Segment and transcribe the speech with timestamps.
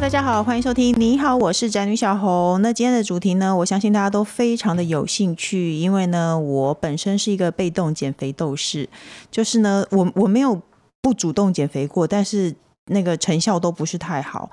[0.00, 0.92] 大家好，欢迎收听。
[0.98, 2.60] 你好，我是宅女小红。
[2.60, 8.88] 那今天的主题呢，我相信大家都非常的有兴趣，因为呢，我本身是一个被动减肥斗士，
[9.30, 10.60] 就是呢，我我没有
[11.00, 14.50] 不主动减肥过，但是那个成效都不是太好，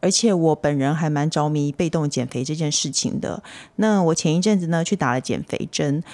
[0.00, 3.42] 而且我本人还蛮着迷被动减肥这件事情的。
[3.76, 6.04] 那我前一阵子呢，去打了减肥针，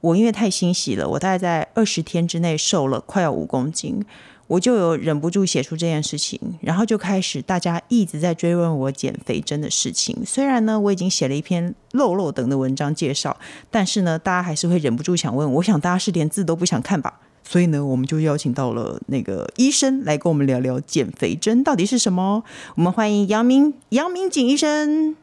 [0.00, 4.02] 我因为太欣喜了，我大概在二十天之内瘦了快要五公斤。
[4.50, 10.24] 我就有忍不住写出这件事情，然后就开始大家一直在追问我减肥针的事情。
[10.26, 13.36] 虽然呢，我已经写了一篇漏漏等的文章介绍，
[13.70, 15.52] 但是呢，大家还是会忍不住想问。
[15.52, 17.20] 我想大家是连字都不想看吧？
[17.44, 22.42] 所以呢，我们就邀请到了那个医生来跟我们聊聊减肥针到底是什么。
[22.74, 25.14] 我们欢迎杨明杨明景医生。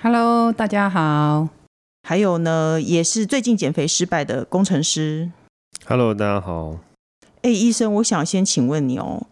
[0.00, 1.50] Hello，大家好。
[2.08, 5.30] 还有呢，也是最近减肥失败的工程师。
[5.84, 6.78] Hello，大家好。
[7.42, 9.26] 哎，医生，我想先请问你哦，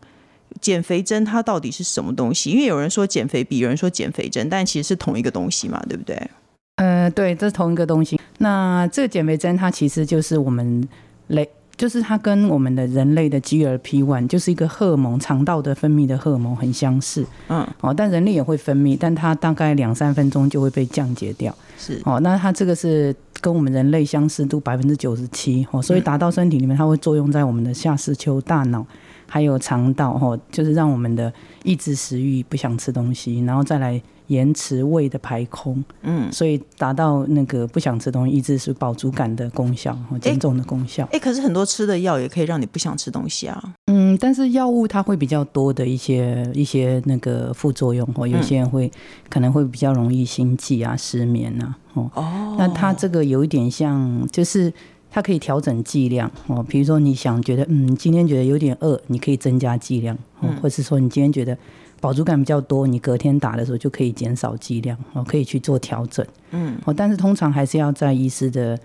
[0.61, 2.51] 减肥针它到底是什么东西？
[2.51, 6.31] 因为有人说减肥笔，有人说减肥针，但其实是同一个东西嘛，对不对？
[6.77, 8.21] 嗯，对，这是同一个东西。
[8.39, 10.87] 那这个减肥针它其实就是我们
[11.27, 11.49] 类，
[11.79, 17.25] 就是它跟我们的人类的 GLP-1 就是一个荷尔蒙，肠道的分泌的荷尔蒙很相似。
[17.49, 21.55] 嗯，哦，但人类也会分泌，但它大概两三分钟就会被降解掉。
[21.79, 23.17] 是，哦，那它这个是。
[23.41, 28.85] 跟我们人类相似度百分之九十七哦，所以达到身体里面，它会作用在我们的下视丘、大脑
[29.29, 41.05] 还有肠道哈，就是让我们的抑制食欲，不想吃东西，然后再来延迟胃的排空，嗯，所以达到那个不想吃东西、抑制是饱足感的功效哦，减重的功效。
[41.05, 43.75] 哎、欸欸，可是很多吃的药也可以让你不想吃东西啊。
[43.87, 48.91] 嗯，但是药物它会比较多的一些一些那个副作用哦，有些人会
[49.31, 51.77] 可能会比较容易心悸啊、失眠啊。
[51.95, 54.73] 哦，那它这个有一点像，就是
[55.11, 56.65] 它可以调整剂量哦。
[56.69, 61.57] 比如说你想觉得，嗯，今天觉得有点饿，你可以增加剂量哦，或是说你今天觉得
[62.01, 66.25] 饱足感比较多，你隔天打的时候就可以减少剂量哦，可以去做调整。
[66.51, 68.79] 嗯，哦，但是通常还是要在医师的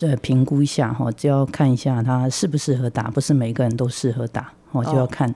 [0.00, 5.34] 呃评估一下哈，就要看一下他适不适合打，不是每个人都适合打哦，就要看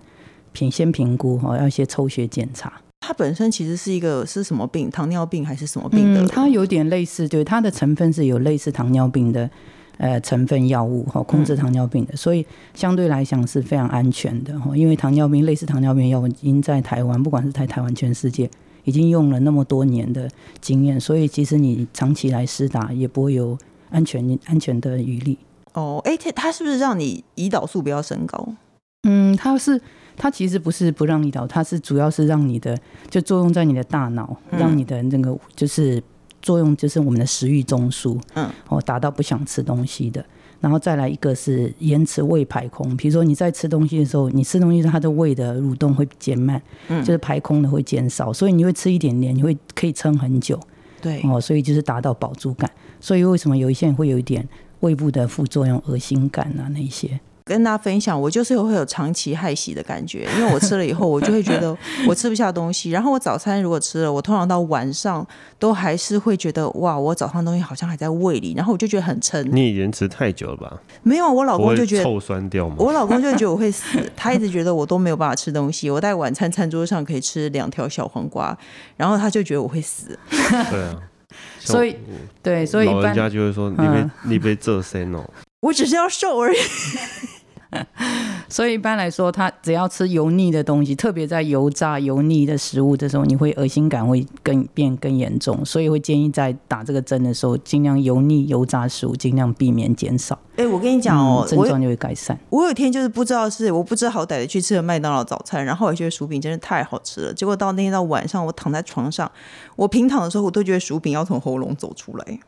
[0.53, 2.73] 评先评估哦，要一些抽血检查。
[3.01, 4.89] 它本身其实是一个是什么病？
[4.91, 6.23] 糖尿病还是什么病的？
[6.23, 9.51] 嗯，它有点类似，对，它的成分是有类似糖尿病的
[9.99, 12.45] 呃成分药物哈，控制糖尿病的，所以
[12.75, 14.77] 相对来讲是非常安全的哈。
[14.77, 18.51] 因为糖尿病类似糖尿病药物已经在台湾，不管是在台湾，全世界
[18.85, 20.29] 已经用了那么多年的
[20.61, 23.57] 经验，所以其实你长期来施打也不会有
[23.91, 25.39] 安全安全的余力。
[25.75, 28.55] 哦，哎，它它是不是让你胰岛素不要升高？
[29.03, 29.81] 嗯，它是。
[30.15, 36.01] 它其实不是不让胰岛，它是主要是让你的就作用在你的大脑，让你的那个就是
[36.43, 40.23] 作用就是我们的食欲中枢，嗯，哦，达到不想吃东西的。
[40.61, 50.61] 然后再来一个是延迟胃排空，比如说你在吃东西的时候，你吃东西它的胃的蠕动会减慢，嗯，就是排空的会减少，所以你会吃一点点，你会可以撑很久，
[51.01, 52.71] 对，哦，所以就是达到饱足感。
[53.01, 54.49] 所以为什么有一些人会有一点
[54.81, 57.19] 胃部的副作用，恶心感啊那些？
[57.45, 61.77] 跟大家分享，我就是会有长期害喜的感觉，因为我吃了以后， 我就会觉得
[62.07, 62.91] 我吃不下东西。
[62.91, 65.27] 然后我早餐如果吃了，我通常到晚上
[65.59, 69.45] 都还是会觉得哇，我早上东西好像还在胃里，然后我就觉得很撑。
[69.55, 70.81] 你也延迟太久了吧？
[71.03, 72.77] 没有，我老公就觉得臭酸掉吗？
[72.79, 75.91] 我老公就觉得我会死， 他一直觉得我都没有办法吃东西。
[75.91, 78.57] 我在晚餐餐桌上可以吃两条小黄瓜，
[78.97, 80.19] 然后他就觉得我会死。
[80.71, 80.97] 对啊，
[81.59, 81.97] 所以
[82.43, 85.25] 对，所以老人家就会说你被、嗯、你被这身哦。
[85.63, 86.57] 我只是要瘦而已。
[88.51, 95.65] 所以一般来说，他只要吃油腻的东西，特别在油炸、油腻的食物的时候，你会恶心感会更变更严重。
[95.65, 100.39] 所以会建议在打这个针的时候，尽量油腻、油炸食物尽量避免减少。
[100.57, 102.59] 哎、欸，我跟你讲哦，症状就会改善我。
[102.59, 107.33] 我有一天就是不知道是我不知好歹的去吃了麦当劳早餐，然后我觉得薯饼真的太好吃了。
[107.33, 109.31] 结果到那天到晚上，我躺在床上，
[109.77, 112.39] 我平躺的时候，我都觉得薯饼要从喉咙走出来。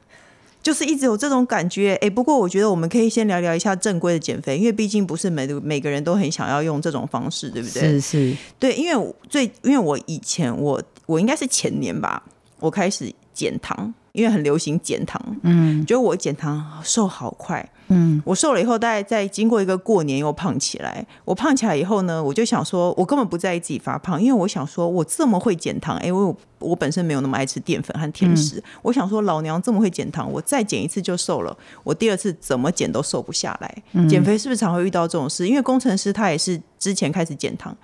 [0.65, 7.83] 就是一直有这种感觉，哎，不过我觉得我们可以先聊聊一下正规的减肥，因为毕竟不是每每个人都很想要用这种方式，对不对？
[7.83, 12.23] 是是，对，因为最因为我以前我我应该是前年吧，
[12.61, 17.69] 我开始减糖，因为很流行减糖，嗯，觉得我减糖瘦好快。
[17.94, 21.06] 嗯，我瘦了以后，大概在经过一个过年又胖起来。
[21.25, 28.56] 我胖起来以后呢，我就想说，我根本不在意自己发胖，因为我想说，我这么会减糖，哎，我我本身没有那么爱吃淀粉和甜食。
[28.58, 31.56] 嗯、我想说，老娘这么会减糖，我再减一次就瘦了。
[31.82, 33.82] 我第二次怎么减都瘦不下来。
[33.93, 35.46] 嗯、减肥是不是常会遇到这种事？
[35.46, 37.76] 因为工程师他也是之前开始减糖，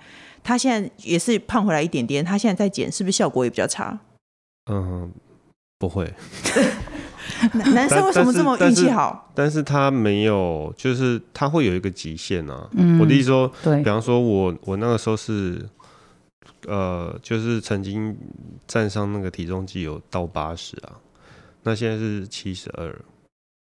[0.43, 3.99] 他现在也是胖回来一点点，他现在在减，是不是效果也比较差？
[4.71, 5.11] 嗯，
[5.79, 6.13] 不会。
[7.73, 9.31] 男生为什么这么运气好？
[9.33, 12.69] 但是他没有，就是他会有一个极限啊。
[12.73, 15.65] 嗯、我的意思说，比方说我我那个时候是
[16.67, 18.15] 呃，就是曾经
[18.67, 20.93] 站上那个体重计有到八十啊，
[21.63, 22.95] 那现在是七十二。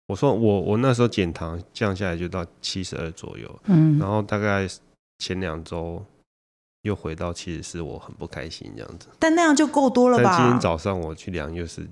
[0.06, 4.68] 我说我我那时候减糖降下来就到七十二左右，嗯，然后大概
[5.18, 6.04] 前两周
[6.82, 9.06] 又回到七十四，我很不开心这样子。
[9.18, 10.24] 但那样就够多了吧？
[10.24, 11.88] 但今天早上我去量又是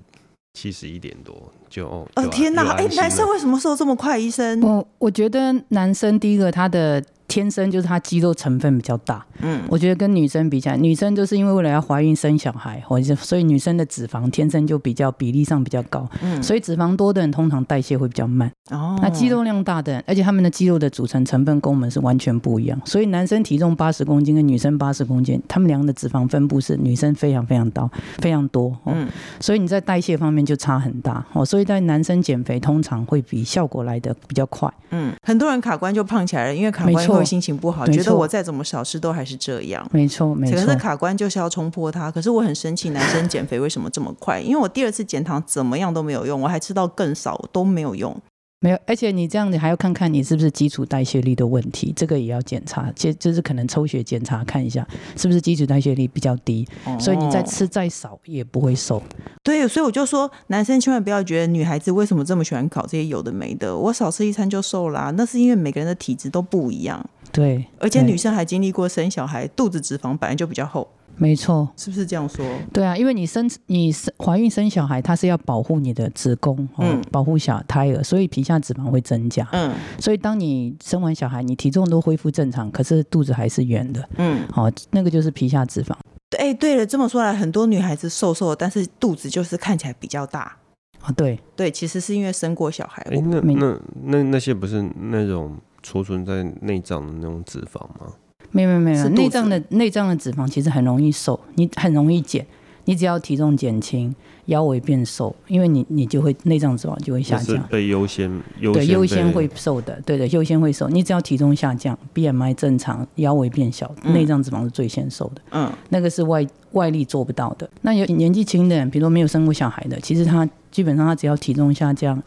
[0.53, 1.35] 七十一点多，
[1.69, 2.71] 就哦，哦天哪！
[2.73, 4.17] 哎、欸，男生为什么瘦这么快？
[4.17, 7.03] 医生，我我觉得男生第一个他的。
[7.33, 27.89] 天生就是他肌肉成分比较大，嗯，我觉得跟女生比起来，女生就是因为为了要怀孕生小孩，或者所以女生的脂肪天生就比较比例上比较高，嗯，所以脂肪多的人通常代谢会比较慢，哦，那肌肉量大的人，而且他们的肌肉的组成成分跟我们是完全不一样，所以男生体重八十公斤跟女生八十公斤，他们两个的脂肪分布是女生非常非常高，
[28.19, 29.09] 非常多，嗯，
[29.39, 39.87] 所以你在代谢方面就差很大，哦，所以在男生减肥通常会比效果来的比较快，嗯，很多人卡关就胖起来了，因为卡关会心情不好，觉得我再怎么少吃都还是这样。
[39.91, 40.55] 没错，没错。
[40.55, 42.11] 可是卡关就是要冲破它。
[42.11, 44.39] 可是我很生气，男生减肥为什么这么快？
[44.39, 48.15] 因为我第二次减糖怎么样都没有用，我还吃到更少都没有用。
[48.63, 54.87] 没有，而且你这样，你还要看看你是不是基础代谢率的问题，这个也要检查，就就是可能抽血检查看一下
[55.17, 59.03] 是不是基础代谢率比较低，哦、所以你再吃再少也不会瘦。
[59.43, 67.05] 对，所以我就说，男生千万不要觉得女孩子为什么这么喜欢搞这些有的没的，我少吃一餐就瘦啦，那是因为每个人的体质都不一样。
[67.33, 70.87] 对，而且女生还经历过生小孩，肚子脂肪本来就比较厚。
[71.15, 72.45] 没错，是不是这样说？
[72.71, 85.95] 对啊，因为你生你生怀孕生小孩，它是要保护你的子宫，嗯，保护小胎儿，所以皮下脂肪会增加，嗯，所以当你生完小孩，你体重都恢复正常，可是肚子还是圆的，嗯，好，那个就是皮下脂肪。
[86.39, 90.57] 哎，对了，这么说来，很多女孩子瘦瘦的，但是肚子就是看起来比较大
[90.99, 91.11] 啊。
[91.11, 93.03] 对对，其实是因为生过小孩。
[93.11, 98.13] 哎，那那那那些不是那种储存在内脏的那种脂肪吗？
[98.53, 102.45] 没有没有没有，内脏的内脏的脂肪其实很容易瘦，你很容易减，
[102.85, 104.13] 你只要体重减轻，
[104.45, 117.69] 腰围变瘦，因为你你就会内脏脂肪就会下降，被优先优对优先会瘦的，对的优先会瘦，你只要体重下降，BMI 正常，腰围变小，内脏脂肪是最先瘦的，嗯，那个是外外力做不到的。
[117.81, 122.21] 那有年纪轻的人，比如说没有生过小孩的，其实他基本上他只要体重下降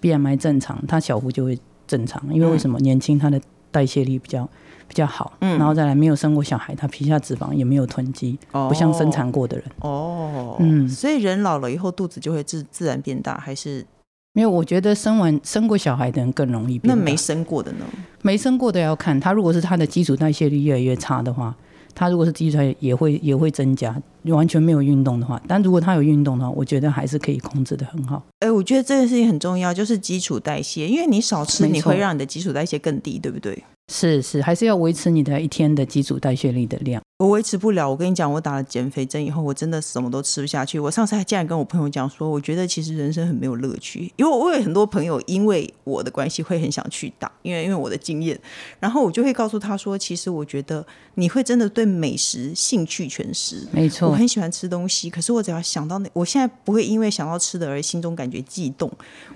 [0.00, 1.58] ，BMI 正常，他小腹就会
[1.88, 2.78] 正常，因为为什么？
[2.80, 3.40] 年轻他的
[3.72, 4.48] 代谢力比较。
[4.88, 13.86] 比较好，嗯，然后再来没有生过小孩，他皮下脂肪也没有囤积，哦，不像生产过的人，哦，嗯，所以人老了以后肚子就会自自然变大，还是
[14.34, 14.50] 没有？
[14.50, 16.94] 我觉得生完生过小孩的人更容易变大。
[16.94, 17.86] 那没生过的呢？
[18.20, 21.56] 没生过的要看他，如果是他的基础代谢率越来越差的话，
[21.94, 23.96] 他如果是基础代谢也会也会增加。
[24.30, 28.22] 完全没有运动的话，但如果他有运动的话，我觉得还是可以控制的很好。
[28.38, 33.64] 哎，我觉得这件事情很重要，就是基础代谢，因为你少吃，你会让你的基础代谢更低，对不对？
[33.92, 37.02] 是是，还是要维持你的一天的基础代谢率的量。
[37.18, 40.80] 我维持不了，我跟你讲，我打了减肥针以后，我真的什么都吃不下去。
[40.80, 48.36] 我上次还竟然跟我朋友讲说，我觉得其实人生很没有乐趣，因为我有很多朋友因为我的关系会很想去打，因为因为我的经验，
[48.80, 53.68] 然后我就会告诉他说，其实我觉得你会真的对美食兴趣全失。
[53.70, 58.90] 没错，我很喜欢吃东西，可是我只要想到那，我现在不会因为想到吃的而心中感觉悸动，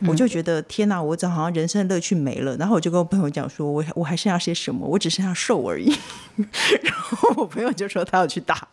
[0.08, 2.56] 我就觉得天哪，我这好像人生的乐趣没了。
[2.56, 4.84] 然后我就跟我朋友讲说，我我还剩下些什么？
[4.84, 5.96] 我只剩下瘦而已。
[6.82, 8.66] 然后我朋友就说他要去打，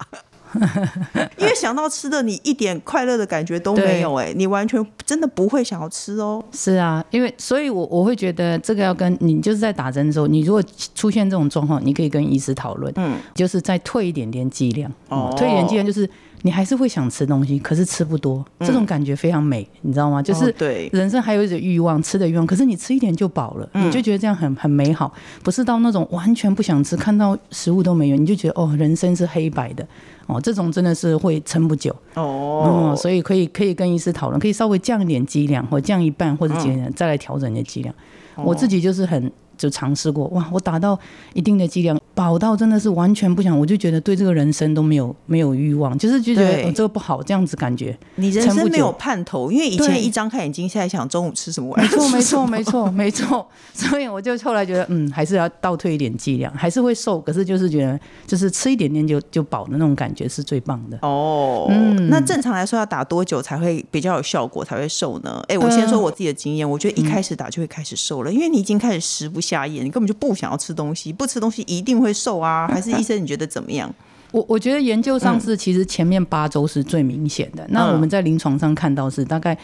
[1.37, 6.43] 因为想到吃的，你一点快乐的感觉都没有，哎，你完全真的不会想要吃哦。
[6.51, 10.63] 是啊，因为所以我，我我会觉得这个要跟你就是在打针的时候，你如果
[10.95, 16.09] 出现这种状况，你可以跟医师讨论，嗯，就是再退一点点剂量，哦，退一点剂量就是。
[16.45, 20.21] 你还是会想吃东西，可是吃不多，这种感觉非常美，嗯、你知道吗？
[20.21, 29.87] 就是对人生还有一种欲望，吃的欲望，可是你吃一点就饱了，嗯、你就觉得这样很很美好，不是到那种完全不想吃，看到食物都没有，你就觉得哦，人生是黑白的
[30.27, 37.95] 哦，这种真的是会撑不久哦、嗯，所以可以可以跟医师讨论，可以稍微降一点剂量，或降一半或者减点，再来调整你的剂量。
[38.37, 39.31] 嗯、我自己就是很。
[39.57, 40.97] 就尝试过哇，我打到
[41.33, 47.97] 一定的剂量，饱到真的是完全不想，我就觉得对这个人生都没有没有欲望，就是就觉得对、哦、这个不好，这样子感觉。
[48.15, 53.47] 你人生没有盼头，因为以前一张开眼睛，现在想中午吃什么晚上没错， 没错，没错，没错。
[53.73, 60.97] 所以我就后来觉得，嗯，还是要倒退一点剂量，还是会瘦，可是就是觉得，就是吃一点点就就饱的那种感觉是最棒的。
[61.01, 65.43] 哦，嗯，那正常来说要打多久才会比较有效果，才会瘦呢？
[65.47, 72.67] 哎、欸，我先说我自己的经验，呃、我觉得一开始打就会开始瘦了，嗯、因为你已经开始食不下咽，你根本就不想要吃东西，不吃东西一定会瘦啊？
[72.71, 73.93] 还是医生你觉得怎么样？
[74.31, 77.63] 我我觉得研究上是，其实前面八周是最明显的。
[77.65, 79.55] 嗯、那我们在临床上看到是大概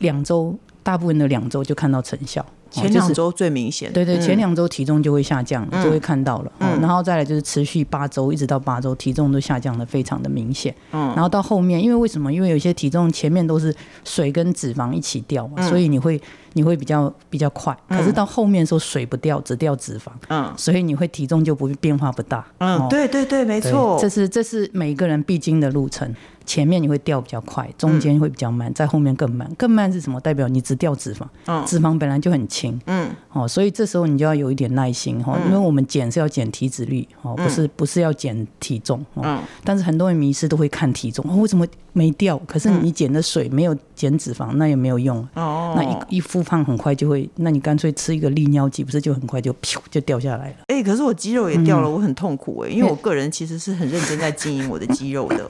[0.00, 2.44] 两周，大部分的两周就看到成效。
[2.70, 6.52] 前两周最明显，对对，前两周体重就会下降，就会看到了。
[6.60, 10.74] 嗯，然后再来就是持续八周，一直到八周，体重都下降的非常的明显。
[10.92, 12.32] 嗯，然后到后面，因为为什么？
[12.32, 16.20] 因为有些体重前面都是水跟脂肪一起掉嘛，所以你会
[16.52, 17.76] 你会比较比较快。
[17.88, 22.46] 可是到后面说水不掉，只掉脂肪，嗯，所以你会体重就不变化不大。
[22.58, 26.14] 嗯，对对对，没错，这是这是每个人必经的路程。
[26.44, 29.46] 前面你会掉比较快，中间会比较慢，在后面更慢。
[29.58, 30.18] 更慢是什么？
[30.18, 31.26] 代表你只掉脂肪，
[31.66, 39.40] 脂肪本来就很轻，嗯，哦，所以这时候你就要有一点耐心哈，因为我们减是要减体脂率哦，不是不是要减体重哦。
[39.62, 42.38] 但是很多人迷失都会看体重，哦，为什么没掉？
[42.46, 45.74] 可是你减的水没有减脂肪，那也没有用哦。
[45.76, 50.56] 那一一复胖很快就会，那你干脆吃一个利尿剂，不是就很快就噗就掉下来了？
[50.68, 55.48] 哎，可是我肌肉也掉了，我很痛苦哎，因为我个人其实是很认真在经营我的肌肉的。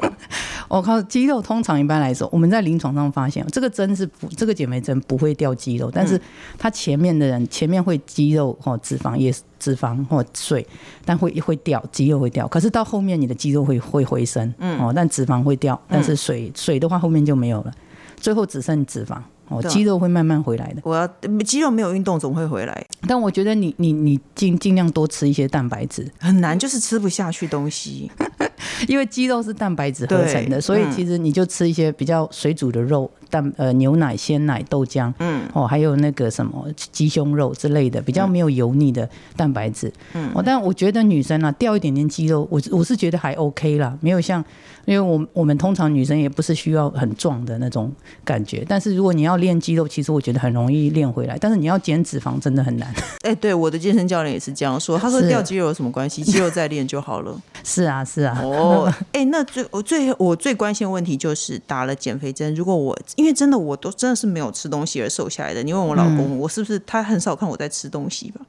[0.69, 6.21] 我 靠，肌肉通常一般来说，我们在临床上发现，这个针是不，这个减肥针不会掉肌肉，但是
[6.59, 10.67] 它前面的人前面会肌肉或脂肪也脂肪或水，
[11.05, 17.73] 但会会掉肌肉会掉，可是到后面你的肌肉会会回升，哦，但脂肪会掉，但是水水的话后面就没有了，
[18.17, 19.19] 最后只剩脂肪。
[19.51, 20.83] 哦，肌肉会慢慢回来的。
[20.85, 21.09] 我要
[21.43, 28.11] 肌肉没有运动总会回来，但我觉得你你你尽尽量多吃一些蛋白质，很难就是吃不下去东西，
[28.87, 44.45] 因为肌肉是蛋白质合成的，所以其实你就吃一些比较水煮的肉，蛋呃牛奶、鲜奶、豆浆，嗯哦，还有那个什么鸡胸肉之类的，比较没有油腻的蛋白质，嗯哦，但我觉得女生啊掉一点点肌肉，我我是觉得还 OK 啦，没有像。
[44.85, 47.93] 因为我我们通常女生也不是需要很壮的那种
[48.25, 51.37] 感觉，但是如果你要练肌肉，其实我觉得很容易练回来。
[51.39, 52.91] 但是你要减脂肪真的很难。
[53.21, 56.23] 哎，对，我的健身教练也是这样说， 他说掉肌肉有什么关系？
[56.23, 57.39] 肌肉再练就好了。
[57.63, 58.41] 是啊，是啊。
[58.43, 65.61] 哦，哎，那最我最我最关心的问题就是打了减肥针，如果我因为真的我都真的是没有吃东西而瘦下来的。
[65.61, 68.41] 你问我老公，嗯、我是不是他很少看我在吃东西吧？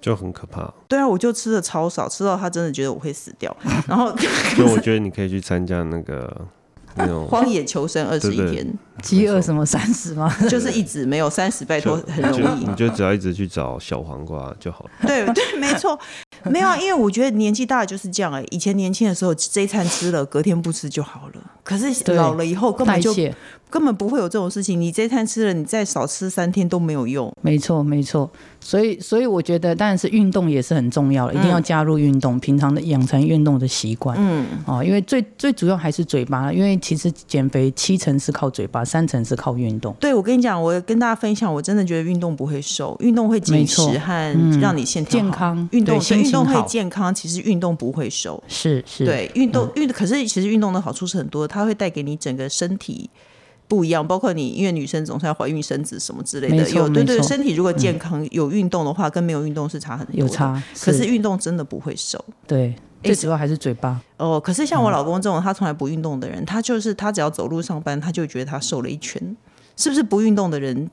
[0.00, 0.68] 就很可怕。
[0.88, 3.56] 对啊，我就吃的超少，吃到他真的觉得我会死掉。
[3.86, 4.12] 然后，
[4.56, 6.44] 所以我觉得你可以去参加那个
[6.96, 8.66] 那种荒野求生二十一天，
[9.00, 10.28] 饥饿什么三十吗？
[10.50, 12.64] 就是一直没有三十，拜托很容易。
[12.64, 14.90] 你就只要一直去找小黄瓜就好了。
[15.02, 15.96] 对对，没错，
[16.44, 18.44] 没有啊，因为我觉得年纪大了就是这样哎。
[18.50, 21.40] 以前年轻的时候，这一餐吃了，隔天不吃就好了。
[21.62, 23.14] 可是老了以后根本就
[23.70, 24.80] 根本不会有这种事情。
[24.80, 27.32] 你这餐吃了，你再少吃三天都没有用。
[27.40, 28.30] 没错，没错。
[28.62, 34.16] 所以，所以我觉得，当然是运动也是很重要的，一定要加入运动，平常的养成运动的习惯。
[34.20, 39.94] 嗯，哦，因为最最主要还是嘴巴，因为其实减肥七成是靠嘴巴，三成是靠运动。
[39.98, 45.56] 对，我跟你讲，我跟大家分享，我真的觉得运动不会瘦，运动会紧实和让你线条健康。
[45.72, 48.42] 运动对运动会健康，其实运动不会瘦。
[48.46, 53.08] 是是，对运动运，可是其实运动的好处是很多，它会带给你整个身体。
[53.70, 60.16] 不一样，包括你，因为女生总是要怀孕生子什么之类的，有对对，身体如果健康有运动的话，跟没有运动是差很多。
[60.16, 62.22] 有差，可是运动真的不会瘦。
[62.48, 62.74] 对，
[63.04, 64.00] 最主要还是嘴巴。
[64.16, 69.36] 哦，可是像我老公这种他从来不运动的人，他就是他只要走路上班，他就觉得他瘦了一圈。
[69.76, 70.90] 是不是不运动的人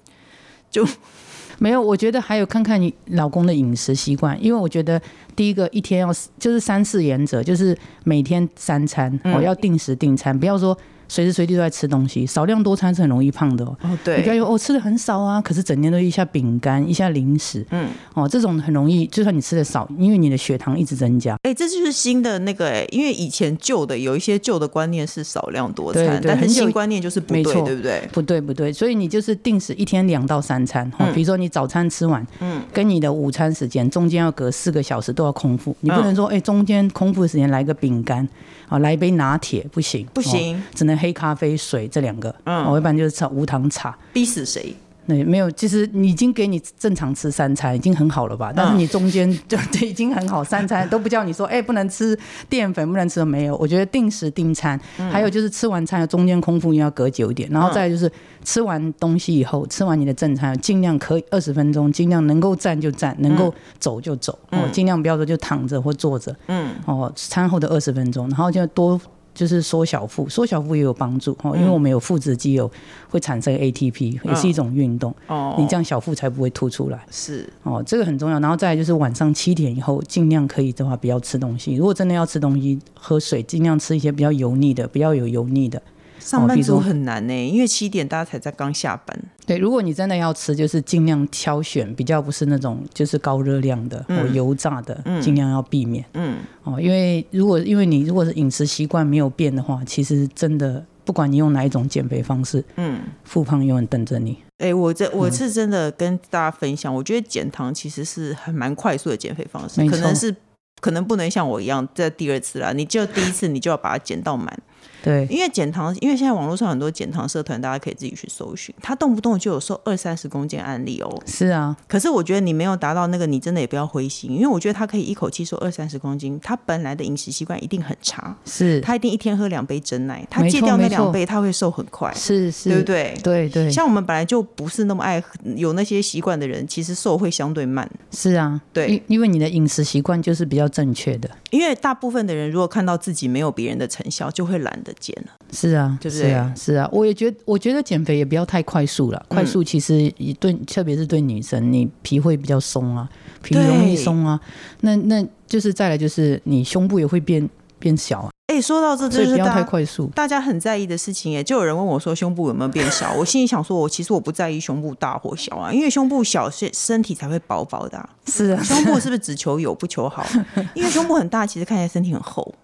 [0.69, 0.88] 就
[1.57, 1.81] 没有？
[1.81, 5.01] 我觉得还有看看你老公的饮食习惯，因为我觉得
[5.36, 10.77] 第一个一天要就是三四原则，就是每天三餐，我要定时定餐，不要说。
[11.07, 13.77] 随时随地都在吃东西，少量多餐是很容易胖的哦。
[13.81, 21.37] 哦，对，你不要说我吃的很少啊，可是整天都一下饼干，一下零食，嗯，哦，这种很容易，就算你吃的少，因为你的血糖一直增加。
[21.43, 28.09] 哎，这就是新的那个哎，因为以前旧的有一些旧的观念是少量多餐，但是新观念就是不对，对不对？
[28.11, 38.27] 不对不对，所以你就是定时一天两到三餐，哦，比如说你早餐吃完，嗯，跟你的午餐时间中间要隔四个小时都要空腹，你不能说哎中间空腹的时间来个饼干，
[38.67, 40.96] 啊，来一杯拿铁不行，不行，只能。
[40.97, 44.75] 黑咖啡、水这两个，嗯，我一般就是吃无糖茶，逼死谁？
[45.09, 48.51] 那没有，其实你已经给你正常吃三餐，已经很好了吧？
[48.53, 52.13] 但是你中间就 就已经很好，三餐都不叫你说，哎、欸，不能吃
[52.49, 53.55] 淀粉，不能吃，没有。
[53.55, 54.77] 我觉得定时定餐，
[55.09, 58.11] 还有就是吃完餐中间空腹要隔久一点，然后再就是
[58.43, 68.99] 吃完东西以后，吃完你的正餐，尽量可以二十分钟，尽量能够站就站，能够走就走，哦，尽量不要说就躺着或坐着，嗯，哦，餐后的二十分钟，然后就多。
[69.38, 72.70] 就是缩小腹，缩小腹也有帮助哦，因为我们有腹直肌有
[73.08, 75.53] 会产生 ATP，也是一种运动哦。
[75.60, 77.06] 你这样小腹才不会凸出来。
[77.12, 78.39] 是哦，这个很重要。
[78.39, 81.75] 然后再来就是晚上七点以后，尽量可以的话不要吃东西。
[81.75, 85.79] 如果真的要吃东西，喝水，尽量吃一些比较油腻的，不要有油腻的。
[86.19, 89.17] 上班族很难呢、欸，因为七点大家才在刚下班。
[89.45, 96.03] 对，如果你真的要吃，就是尽量挑选比较不是那种就是高热量的油炸的，尽量要避免。
[96.13, 104.38] 嗯，哦，因为如果因为你如果是饮食习惯没有变的话，其实真的不管你用哪一种减肥方式，嗯，复胖永远等着你。
[104.57, 110.36] 哎、欸，我这我是真的跟大家分享，嗯、我觉得减糖其实是很蛮快速的减肥方式，可能是
[110.81, 114.59] 可能不能像我一样在第二次啦，你就第一次你就要把它减到满。
[115.03, 121.22] 对，因为减糖，因为现在网络上很多减糖社团，大家可以自己去搜寻，他动不动就有瘦二三十公斤案例哦。
[121.25, 128.82] 是啊，可是我觉得你没有达到那个，你真的也不要灰心，因为我觉得他可以一口气瘦二三十公斤，他本来的饮食习惯一定很差，是。
[128.82, 133.17] 他一定一天喝两杯真奶，他戒掉那两杯，他会瘦很快，是是，对不对？
[133.24, 135.24] 对对，像我们本来就不是那么爱
[135.56, 137.89] 有那些习惯的人，其实瘦会相对慢。
[138.12, 145.31] 是啊，对，因为你的饮食习惯就是比较正确的，因为大部分的人如果看到自己没有别人的成效，就会懒得减了。
[145.51, 149.25] 是啊，就是啊，是啊，我也觉得，我觉得减肥也不要太快速了。
[149.27, 153.07] 快速其实也对，特别是对女生，你皮会比较松啊，
[153.41, 154.39] 皮容易松啊。
[154.81, 157.48] 那那就是再来就是你胸部也会变
[157.79, 158.29] 变小啊。
[158.48, 161.36] 哎，说到这，就是不要太快速，大家很在意的事情。
[161.36, 168.10] 哎，就有人问我说胸部有没有变小，我心里想说，我其实我不在意胸部大或小啊，因为胸部小，身身体才会薄薄的。
[168.27, 170.25] 是啊，胸部是不是只求有不求好？
[170.74, 172.55] 因为胸部很大，其实看起来身体很厚。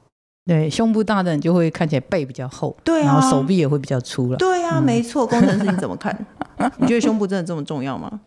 [0.46, 4.38] 对，胸部大的人就会看起来背比较厚，对啊，然后手臂也会比较粗了。
[4.38, 5.26] 对啊，嗯、没错。
[5.26, 6.14] 工程师你怎么看？
[6.78, 8.20] 你觉得胸部真的这么重要吗？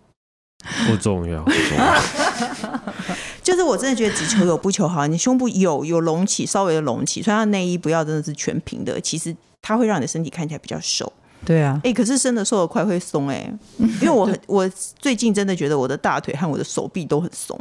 [0.89, 1.95] 不重要，不重要。
[3.43, 5.07] 就是我真的觉得只求有不求好。
[5.07, 11.13] 你胸部有有隆起，稍微的隆起，所以它内衣不要真的是全平的，其实它会让你的身体看起来比较瘦。
[11.45, 13.59] 对啊，哎、欸，可是生的瘦的快会松哎、欸，
[14.01, 14.67] 因为我很我
[14.99, 17.57] 最近真的觉得我的大腿和我的手臂都很松。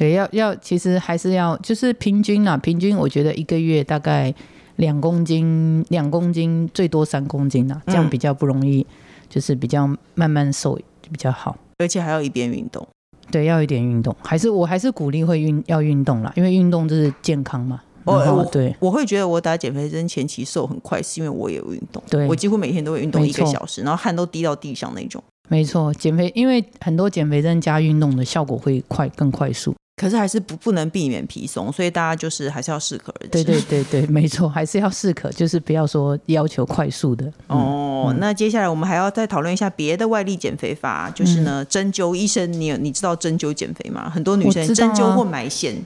[0.00, 4.34] 对，要要，其实还是要，就是平均啊，平均我觉得一个月大概
[4.76, 8.86] 两公斤，两公斤最多三公斤啊，这样比较不容易，
[9.28, 12.88] 就是比较慢慢瘦比较好，而且还要一边运动。
[13.30, 17.82] 对，要一点运动，还是我还是鼓励会运要运动啦，因为运动就是健康嘛。
[18.04, 25.22] 哦，对，我会觉得我打减肥针前期瘦很快，是因为我也有运动，对，我几乎每天都会运动一个小时，然后汗都滴到地上那种。
[25.50, 29.74] 没错，减肥因为很多减肥针加运动的效果会快更快速。
[30.00, 33.28] 可是还是不不能避免皮松，所以大家就是还是要适可而止。
[33.28, 37.30] 对对对对，没错，还是要适可，就是不要说要求快速的。
[37.48, 42.14] 哦，嗯、那接下来我们还要再讨论一下别的外力减肥法，就是呢，针灸。
[42.14, 44.08] 医生，你你知道针灸减肥吗？
[44.08, 45.76] 很多女生针灸或埋线。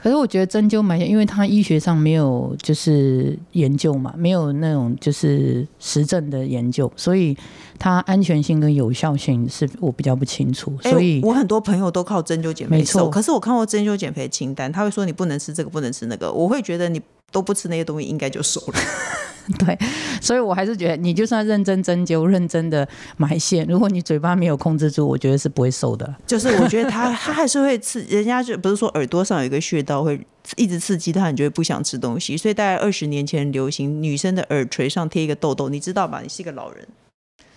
[0.00, 7.36] 可是我觉得针灸蛮，因为它医学上没有就是研究嘛，没有那种就是实证的研究，所以
[7.80, 10.76] 它安全性跟有效性是我比较不清楚。
[10.82, 13.08] 所以、欸、我很多朋友都靠针灸减肥瘦。
[13.08, 16.30] 可是我看过针灸减肥清单，他会说你不能吃这个，不能吃那个。
[16.30, 17.00] 我会觉得你
[17.32, 18.74] 都不吃那些东西，应该就瘦了。
[19.58, 19.76] 对，
[20.20, 26.14] 所以我还是觉得你就算认真针灸、认真的埋线，如果你嘴巴没有控制住，我觉得是不会瘦的。
[26.26, 30.20] 就是我觉得他他还是会刺，人家就不是说耳朵上有一个穴道会
[30.56, 32.36] 一直刺激他，你就会不想吃东西。
[32.36, 36.20] 所以大概二十年前流行女生的耳垂上贴一个痘痘，你知道吧？
[36.22, 36.86] 你是一个老人，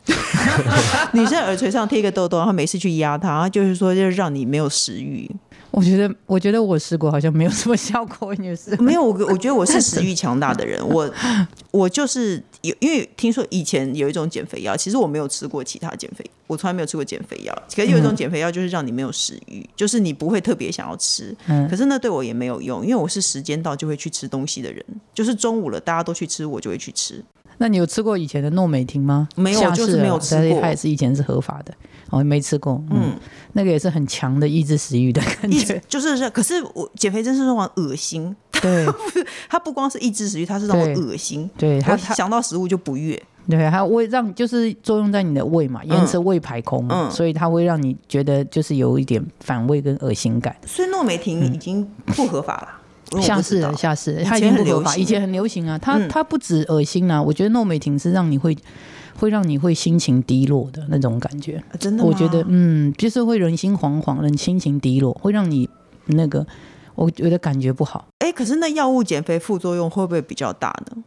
[1.13, 5.29] 女生耳垂上贴一个痘痘，然后每次去压它，就是说就是让你没有食欲。
[5.71, 8.31] 我觉得，我觉得我试过，好像没有什么效果。
[8.35, 10.79] 也是没有，我我觉得我是食欲强大的人。
[10.87, 11.11] 我
[11.71, 17.63] 我就是有，因为听说以前有一种减肥药，其实我没有吃过其他减肥，我从来没有吃过减肥药。
[17.75, 21.35] 可是有一种减肥药，就是让你没有食欲，嗯、就是你不会特别想要吃。
[21.47, 27.23] 嗯、可是那对我也没有用，因为我是时间到就会去吃东西的人，就是中午了大家都去吃，我就会去吃。
[27.63, 29.29] 那你有吃过以前的诺美婷吗？
[29.37, 30.59] 没有，就是没有吃过。
[30.59, 31.73] 它也是以前是合法的。
[32.09, 33.17] 我没吃过，嗯，
[33.53, 38.85] 那个也是很强的抑制食欲的感觉，就是是可是我减肥真是让我恶心，对，
[39.49, 50.55] 它不光是抑制食欲，它是让我恶心，对，它想到食物就不悦，对，它会让就是作用在你的胃嘛，延迟胃排空，嗯，所以它会让你觉得就是有一点反胃跟恶心感。
[50.67, 52.67] 所以诺美婷已经不合法了，
[53.21, 58.57] 下市了，下市，它已经不合法，以前很流行啊，它它不止恶心啊，我觉得诺美婷是让你会。
[59.15, 65.69] 会让你会心情低落的那种感觉，真的，我觉得，嗯，就是会人心惶惶，人心情低落，会让你
[66.07, 66.45] 那个，
[66.95, 68.07] 我觉得感觉不好。
[68.19, 71.03] 哎，可是那药物减肥副作用会不会比较大呢？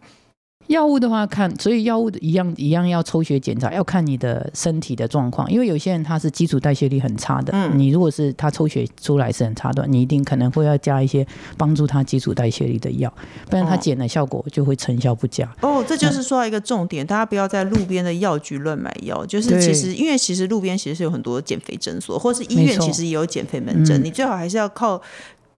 [0.68, 5.50] 药物的话看，所以药物的一样一样要抽血检查，要看你的身体的状况。
[5.50, 11.26] 因为有些人他是基础代谢力很差的，嗯，你如果是他抽血出来是很差的，你一定可能会要加一些
[11.56, 13.12] 帮助他基础代谢力的药，
[13.48, 15.48] 不然他减的效果就会成效不佳。
[15.60, 19.24] 哦，这就是说到一个重点，嗯，大家不要在路边的药局乱买药。
[19.26, 25.00] 就是其实，因为其实路边其实是有很多减肥诊所，或是医院其实也有减肥门诊，你最好还是要靠。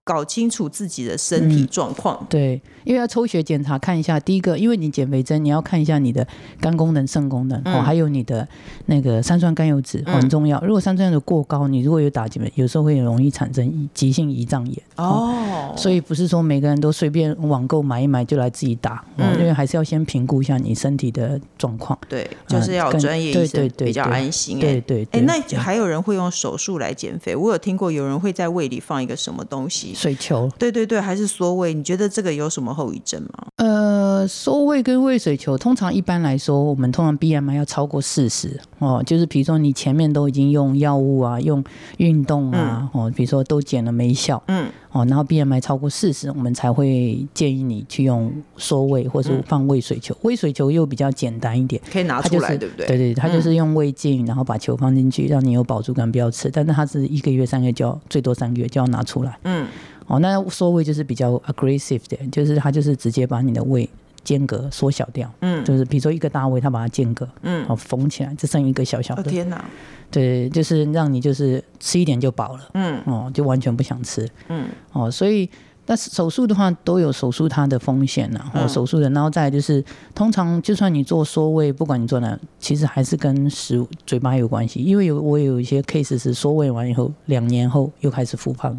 [0.09, 2.17] 搞清楚自己的身体状况。
[2.19, 2.25] 嗯。
[2.27, 6.27] 对，因为要抽血检查看一下，第一个，因为你减肥针，你要看一下你的
[6.59, 8.47] 肝功能、肾功能、嗯、哦，还有你的
[8.87, 10.59] 那个三酸甘油酯、嗯、很重要。
[10.61, 15.73] 如果三酸甘油酯过高，你如果有打减肥，有时候会容易产生急性胰脏炎哦，哦。
[15.77, 21.95] 所以不是说每个人都随便网购买一买就来自己打，嗯、因为还是要先评估一下你身体的状况。
[22.09, 24.59] 对，就是要专业医生比较安心。
[24.59, 25.21] 对对对。
[25.21, 27.35] 哎，那还有人会用手术来减肥？
[27.35, 29.93] 我有听过有人会在胃里放一个什么东西？
[29.99, 30.49] 水球。
[30.57, 31.73] 对对对，还是缩胃？
[31.73, 33.47] 你觉得这个有什么后遗症吗？
[33.57, 39.03] 呃，缩胃跟胃水球，通常一般来说，我们通常 BMI 要超过四十哦。
[39.05, 41.61] 就是比如说你前面都已经用药物啊，用
[41.97, 50.15] 运动啊，嗯、哦，比如说都减了没效，嗯，哦，然后 BMI 超过四十，我们才会建议你去用缩胃或是放胃水球。
[50.15, 52.87] 嗯、胃水球又比较简单一点，可以拿出来，就是、对不对？
[52.87, 56.49] 对对，它就是用胃镜，然后把球放进去，让你有饱足感，不要吃。
[56.49, 59.67] 但是它是一个月、三个月就要，最多三个月就要拿出来，嗯。
[60.09, 63.87] 哦，那缩胃就是比较 aggressive 的，就是它就是直接把你的胃
[64.23, 69.21] 间隔缩小掉，嗯，就是比如说一个大胃，它把它间隔，嗯，哦，缝起来，只剩一个小小的。
[69.21, 69.63] 哦、天哪！
[70.09, 75.47] 对，就是让你就是吃一点就饱了，嗯，哦，就完全不想吃，嗯，哦，所以
[75.85, 79.83] 但是手术的话都有手术它的风险呐，哦，手术的，然后再就是
[80.15, 88.75] 通常就算你做缩胃，不管你做哪，其实还是跟食物嘴巴有关系，因为有我有一些 case 是缩胃完以后两年后又开始复胖。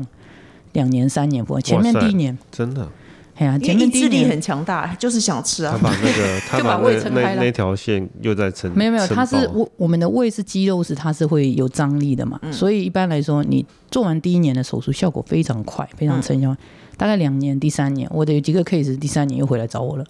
[0.72, 2.88] 两年三年不，前面第一年真的，
[3.36, 5.76] 哎呀，前面意志力很强大，就是想吃啊。
[5.76, 8.70] 他把那个， 他把胃撑开了，那条线又在撑。
[8.76, 16.52] 没有没有，它是我我们的胃是肌肉，是它是会有张力的嘛，嗯、所以一般来说，你做完第一年的手术效果非常快，非常成效。
[16.52, 16.56] 嗯、
[16.96, 20.04] 大概两年，第三年，我的有几个 case，第三年又回来找我了，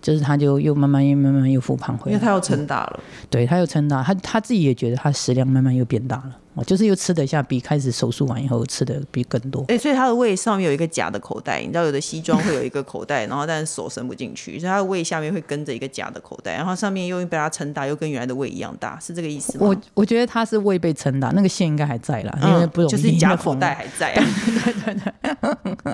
[0.00, 2.98] 就是他就又慢慢又慢慢又复胖回来，因为他又撑大了。
[2.98, 6.36] 嗯、对他又撑大，他他自己也觉得他食量慢慢又变大了。
[6.64, 9.62] 就是又吃得下，比开始手术完以后吃的比更多。
[9.68, 19.66] 哎、欸，所以他的胃上面有一个假的口袋，你知道有的西装会有一个口袋，然后但是手伸不进去，所以他的胃下面会跟着一个假的口袋，然后上面又被他撑大，又跟原来的胃一样大，是这个意思吗？
[19.66, 24.24] 我我觉得他是胃被撑大，那个线应该还在啦，因为不容易、嗯、就是假口袋还在、啊。
[24.64, 24.94] 对对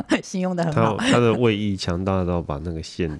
[0.09, 0.97] 对，形容的很好。
[0.97, 3.11] 他的胃意强大到把那个线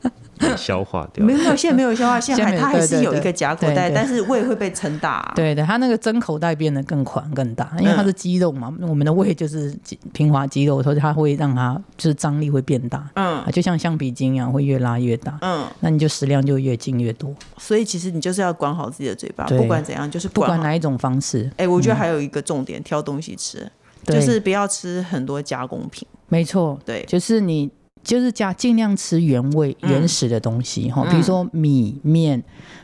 [0.57, 1.25] 消化掉。
[1.25, 5.33] 没有没有，线没有消化， 线还他还是有一个假口袋，但是胃会被撑大、啊。
[5.35, 8.17] 对的，他那个真口袋变得更宽更大，因为它是。
[8.17, 9.77] 肌肉嘛，我们的胃就是
[10.15, 17.33] 平滑肌肉，所以它会让它就是张力会变大，嗯，就像橡皮筋一样，会越拉越大，嗯，那你就食量就越进越多。
[17.59, 21.45] 所以其实你就是要管好自己的嘴巴，不管怎样，就是不管哪一种方式。
[21.59, 23.71] 哎、欸，我觉得还有一个重点，嗯、挑东西吃，
[24.07, 26.09] 就是不要吃很多加工品。
[26.29, 27.71] 没错，对，就是你
[28.07, 32.43] 就是加尽量吃原味、原始的东西哈，嗯、比如说米面。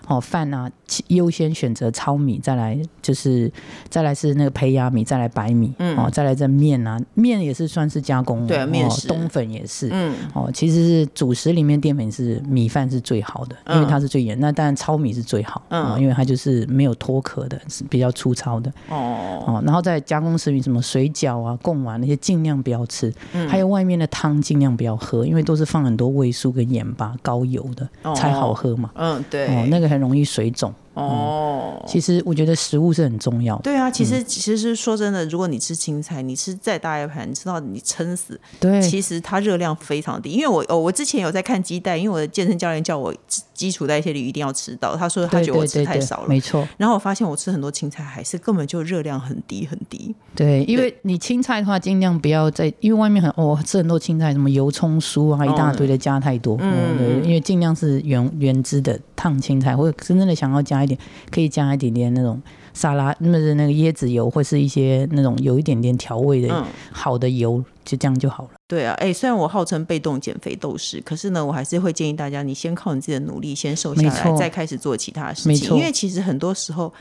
[0.08, 0.68] 哦，饭啊，
[1.06, 3.50] 优先选择糙米，再来就是
[3.88, 29.92] 再来是那个胚芽米，再来白米，嗯，哦，再来这面啊，面也是算是加工，对，面食，冬粉也是，嗯，哦，其实是主食里面淀粉是米饭是最好的，因为它是最严，那当然糙米是最好，嗯，因为它就是没有脱壳的，是比较粗糙的，哦，哦，然后再加工食品，什么水饺啊、贡丸那些尽量不要吃，嗯，还有外面的汤尽量不要喝，因为都是放很多味素跟盐巴、高油的才好喝嘛，嗯，对，哦，那个。
[29.92, 30.72] 很容易水肿。
[30.94, 33.62] 哦、嗯，其实我觉得食物是很重要的。
[33.62, 38.38] 对啊，其实其实说真的，如果你吃青菜，你吃再大一盘，你吃到你撑死。
[38.60, 40.30] 对，其实它热量非常低。
[40.30, 43.14] 因为我哦，我之前有在看鸡蛋，因为我的健身教练叫我
[43.54, 46.26] 基础代谢率一定要吃到，他说他觉得我吃太少了。
[46.26, 46.68] 对对对对，没错。
[46.76, 50.14] 然后我发现我吃很多青菜，还是根本就热量很低很低。
[50.34, 56.56] 对，因为你青菜的话，尽量不要在，因为外面很哦吃很多青菜，什么油葱酥啊，一大堆的加太多。
[56.60, 60.96] 嗯，嗯对，因为尽量是原原汁的烫青菜，或者真正的想要加一点，
[61.28, 61.72] 可以加。
[61.72, 62.38] 一点点那种
[62.74, 68.50] 沙拉，那么是那个椰子油，或是一些那种有一点点调味的好的油，嗯、就这样就好了。
[68.68, 75.68] 对啊，哎、欸，虽然我号称被动减肥斗士，可是呢，我还是会建议大家，你先靠你自己的努力先瘦下来，再开始做其他事情。
[75.68, 76.92] 错因为其实很多时候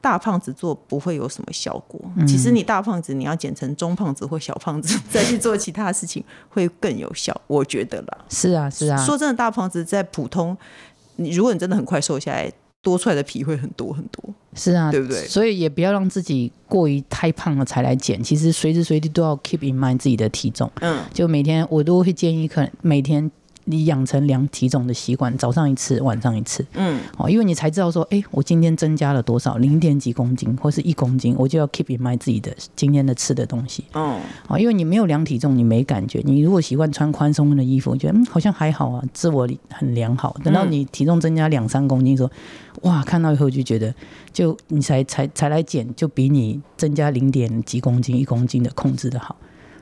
[0.00, 2.00] 大胖子做不会有什么效果。
[2.16, 8.18] 嗯、其实你大胖子，你要减成中胖子或小胖子，再去做其他事情会更有效，我觉得啦。
[8.28, 9.04] 是啊，是啊。
[9.04, 10.56] 说真的，大胖子在普通，
[11.16, 12.52] 你如果你真的很快瘦下来。
[12.82, 15.26] 多出来的皮会很多很多，是啊，对不对？
[15.26, 18.22] 所以也不要让自己过于太胖了才来减。
[18.22, 20.70] 其实随时随地都要 keep in mind 自己的体重。
[20.80, 23.30] 嗯，就每天我都会建议，可能每天。
[23.70, 26.64] 你养成量体重的习惯，早上一次，晚上一次。
[26.74, 33.84] 嗯，哦，因为你才知道说，哎、欸，我今天增加了多少，零点几公斤或是一公斤，我就要 keep in mind 自己的今天的吃的东西。
[33.94, 36.20] 嗯，哦，因为你没有量体重，你没感觉。
[36.24, 40.36] 你如果习惯穿宽松的衣服，觉得嗯好像还好啊，自我很良好。
[40.42, 42.30] 等到你体重增加两三公斤，时候
[42.82, 43.94] 哇，看到以后就觉得，
[44.32, 49.36] 就你才才才来减，就比你增加零点几公斤、一公斤的控制的好。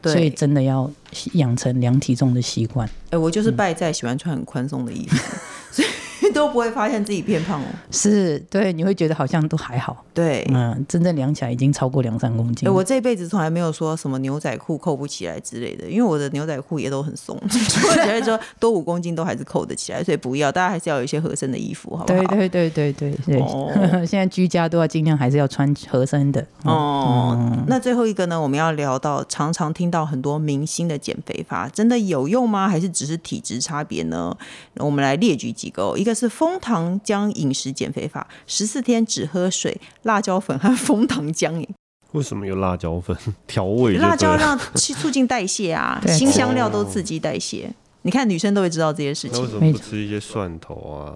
[0.04, 0.90] 所以真的要
[1.34, 2.86] 养成量体重的习惯。
[2.86, 5.38] 哎、欸，我就是败在喜欢穿很宽松的衣服，嗯、
[5.72, 5.88] 所以。
[6.32, 12.70] 都不会发现自己变胖哦， 是对，你会觉得好像都还好，对，嗯，真正量起来已经超过两三公斤。
[12.70, 22.24] 我这辈子从来没有说什么牛仔裤扣不起来之类的，因为我的牛仔裤也都很松， 我觉得说多五公斤都还是扣得起来，所以不要，大家还是要有一些合身的衣服，好不好？
[22.26, 23.72] 对对对对对，哦，
[24.06, 27.36] 现在居家都要尽量还是要穿合身的哦。
[27.38, 32.68] 嗯、那最后一个呢，我们要聊到常常听到很多明星的减肥法，真的有用吗？
[32.68, 34.36] 还是只是体质差别呢？
[34.76, 36.17] 我们来列举几个，一个。
[36.18, 41.64] 是枫糖浆饮食减肥法，十四天只喝水、辣椒粉和枫糖浆。
[42.12, 43.96] 为什么有辣椒粉调味？
[43.98, 47.70] 辣椒让去促进代谢啊， 新香料都刺激代谢。
[48.02, 49.42] 你看女生都会知道这些事情。
[49.42, 51.14] 为什么不吃一些蒜头啊？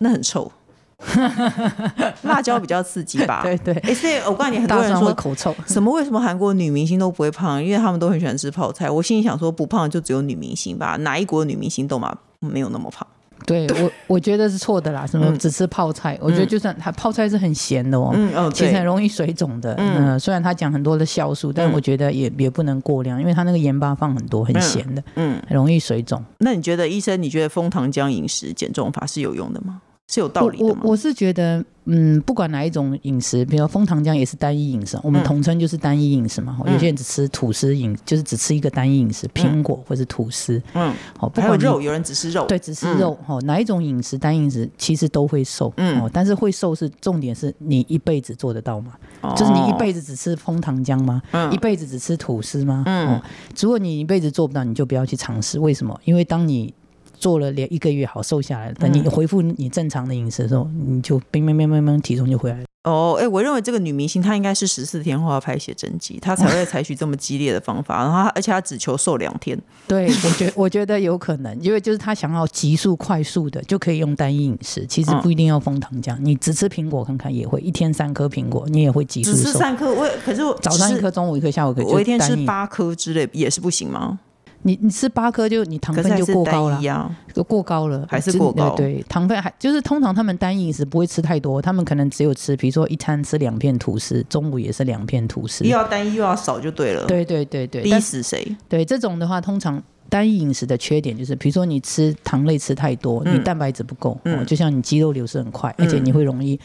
[0.00, 0.50] 那很臭。
[2.22, 3.42] 辣椒比较刺激吧？
[3.42, 3.74] 对 对。
[3.78, 5.54] 哎，所以我告诉你，很多人说口臭。
[5.66, 5.92] 什么？
[5.92, 7.62] 为什么韩国女明星都不会胖？
[7.62, 8.88] 因为他们都很喜欢吃泡菜。
[8.88, 10.96] 我心里想说，不胖就只有女明星吧？
[11.00, 13.06] 哪一国女明星都嘛没有那么胖？
[13.44, 15.06] 对我，我觉得是错的啦。
[15.06, 16.14] 什么只吃泡菜？
[16.14, 19.74] 嗯、我觉得就算它泡菜是很咸的、哦、嗯哦，其实很容易水肿的。
[19.74, 26.24] 嗯、呃，虽然他讲很多的酵素，但我觉得也也不能过量，因为它那个盐巴放很多，很咸的，嗯，很容易水肿。
[26.38, 29.80] 那你觉得，医生，你觉得枫糖浆饮食减重法是有用的吗？
[30.08, 30.62] 是有道理？
[30.62, 36.56] 我我是觉得，嗯，不管哪一种饮食，比如枫糖浆也是单一饮食，我们统称就是单一饮食嘛。
[36.64, 40.62] 嗯、有些人只吃吐司饮，就是只吃一个单一饮食，苹果或是吐司。
[40.74, 43.18] 嗯，好，不管肉，有人只吃肉，对，只吃肉。
[43.26, 45.72] 哦、嗯，哪一种饮食单一饮食其实都会瘦。
[45.76, 48.92] 嗯，哦，但是会瘦是重点，是你一辈子做得到吗？
[49.22, 51.20] 哦、就是你一辈子只吃枫糖浆吗？
[51.32, 52.84] 嗯，一辈子只吃吐司吗？
[52.86, 53.22] 嗯，哦，
[53.60, 55.58] 如果你一辈子做不到，你就不要去尝试。
[55.58, 56.00] 为什么？
[56.04, 56.72] 因为当你
[57.18, 62.64] 做了连一个月好瘦下来，等你恢复你正常的饮食的时候，嗯、你就乒乒乒乒乒体重就回来了。
[62.84, 69.60] 哦，哎、欸，我认为这个女明星她应该是十四天后要拍写真集，她才会采取这么激烈的方法，然后而且她只求瘦两天。
[69.88, 79.36] 对，我觉我觉得有可能，因为就是她想要急速快速的就可以用单一饮食，其实不一定要枫糖浆，嗯、你只吃苹果看看也会，一天三颗苹果你也会急速瘦。
[79.36, 84.20] 只吃三颗，我可是我早上一颗，中午一颗，下午一颗，我一天吃八颗之类也是不行吗？
[84.66, 88.70] 你你吃八颗就你糖分就过高了，就过高了，还是过高？
[88.74, 97.06] 对，对，糖分还就是通常他们单饮食不会吃太多，他们可能只有吃，比如说一餐吃两片吐司，中午也是两片吐司，又要单一又要少就对了。
[97.06, 98.56] 对对对对，逼死谁？
[98.68, 99.80] 对这种的话，通常。
[100.08, 106.58] 单一饮食的缺点就是，比如说你吃糖类吃太多，你蛋白质不够，嗯、就像你肌肉流失很快，嗯、而且你会容易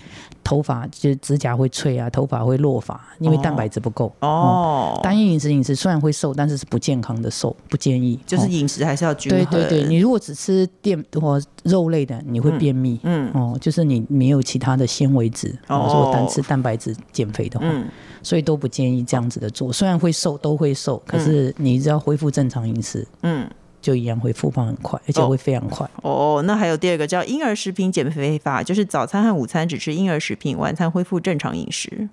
[0.44, 4.14] 头发就是指甲会脆啊，头发会落发，因为蛋白质不够。
[4.20, 8.20] 哦，单一饮食饮食虽然会瘦，但是是不健康的瘦，不建议。
[8.26, 9.46] 就是饮食还是要均衡。
[9.46, 13.00] 对对对，你如果只吃淀或肉类的，你会便秘。
[13.04, 17.88] 嗯，哦，就是你没有其他的纤维质，哦，如果单吃蛋白质减肥的话，嗯、
[18.24, 19.72] 所以都不建议这样子的做。
[19.72, 23.44] 虽然会瘦，都会瘦，可是你只要恢复正常饮食，嗯。
[23.44, 23.50] 嗯，
[23.82, 25.90] 就一样会复胖很快，而且会非常快。
[26.04, 32.08] 哦，哦，那还有第二个叫婴儿食品减肥法，就是早餐和午餐只吃婴儿食品，晚餐恢复正常饮食。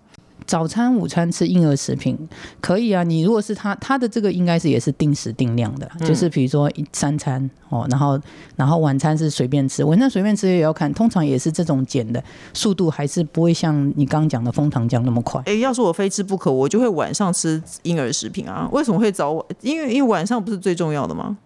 [0.49, 2.19] 早餐、午餐吃婴儿食品
[2.61, 3.05] 可以啊。
[3.05, 8.19] 你如果是他，他的这个应该是也是定时定量的，嗯、就是比如说一三餐哦，然后
[8.57, 15.43] 然后晚餐是随便吃，晚餐随便吃也要看，通常也是这种减的速度还是不会像你刚刚讲的枫糖浆那么快。
[15.45, 18.67] 哎，要是我非吃不可，我就会晚上吃婴儿食品啊。
[18.73, 19.45] 为什么会早晚？
[19.61, 21.37] 因为因为晚上不是最重要的吗？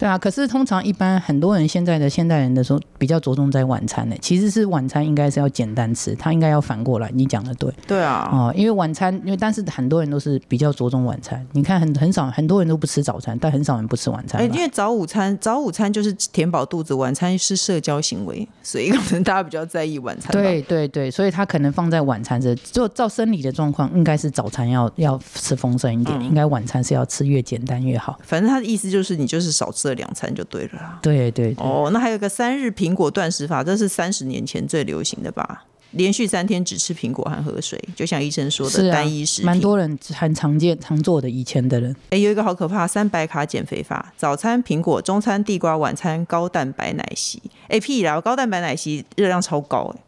[0.00, 4.16] 对啊，可是通常一般很多人现在的现代人的时候比较着重在晚餐呢。
[4.22, 7.10] 其实是晚餐应该是要简单吃，他应该要反过来。
[7.12, 7.70] 你讲的对。
[7.86, 8.30] 对啊。
[8.32, 11.46] 哦，因为晚餐，因为但是很多人都是比较着重晚餐。
[11.52, 14.40] 你看很很少很多人都不吃早餐，但很少人不吃晚餐。
[14.40, 20.32] 哎，因为早午餐早午餐就是填饱肚子，晚餐是社交行为，所以可能大家比较在意晚餐。
[20.32, 28.18] 对对对，所以他可能放在晚餐这，就照生理的状况，应该是早餐要要吃丰盛一点，嗯、应该晚餐是要吃越简单越好。
[28.22, 30.98] 反正他的意思就是你就是少吃了两餐就对了。
[31.02, 35.64] 对对，对哦，那还有个三日苹果断食法，这是三十年前最流行的吧？
[35.92, 41.28] 连续三天只吃苹果和喝水，就像医生说的单一食品，蛮、啊、多人很常见常做的。
[41.28, 47.42] 以前的人，哎，有一个好可怕，三百卡减肥法：早餐苹果，中餐地瓜，晚餐高蛋白奶昔。
[47.66, 50.00] 哎，屁啦，高蛋白奶昔热量超高哎。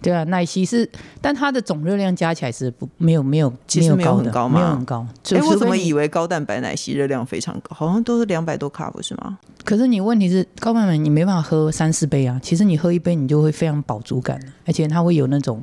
[0.00, 0.88] 对啊，奶昔是，
[1.20, 4.58] 但它的总热量加起来是不没有没有，其实没有很高吗？
[4.58, 5.06] 没有很高。
[5.32, 7.74] 哎，我怎么以为高蛋白奶昔热量非常高？
[7.74, 9.38] 好像都是两百多卡，不是吗？
[9.64, 12.40] 可是你问题是高蛋白你没办法喝三四杯啊。
[12.42, 15.62] 其实你喝一杯，你就会非常饱足感，而且它会有那种。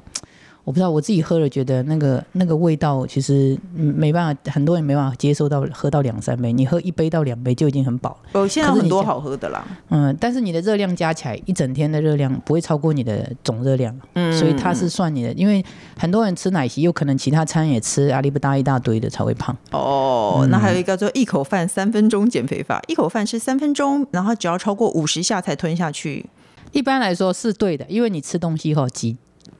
[0.66, 8.42] 我不知道我自己喝了，觉得那个那个味道其实没办法，很多人没办法接受到喝到两三杯，你喝一杯到两杯就已经很饱了。
[8.42, 9.64] 哦，现在很多好喝的啦。
[9.90, 15.64] 嗯，但是你的热量加起来一整天的热量不会超过你的总热量，嗯，所以它是算你的，因为
[15.96, 19.56] 很多人吃奶昔，有可能其他餐也吃阿里不达一大堆的才会胖。
[19.70, 26.26] 哦，嗯、那还有一个叫做一口饭三分钟减肥法，一口饭吃三分钟，然后只要超过五十下才吞下去。
[26.72, 29.16] 一般来说是对的，因为你吃东西后几。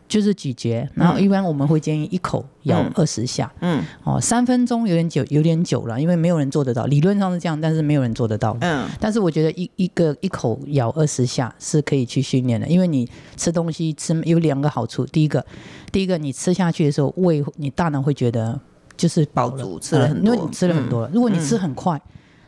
[0.08, 15.44] 就是咀嚼，然后一般我们会建议一口咬二十下，嗯，哦，三分钟有点久，有点久了，因为没有人做得到，理论上是这样，但是没有人做得到，嗯，但是我觉得一一个一口咬二十下是可以去训练的，因为你吃东西吃有两个好处，第一个，
[15.92, 18.60] 第一个你吃下去的时候，胃你大脑会觉得
[18.96, 22.00] 就是饱足，吃了很多，因为你吃了很多了，如果你吃很快，